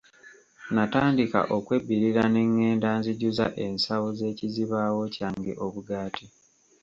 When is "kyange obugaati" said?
5.15-6.25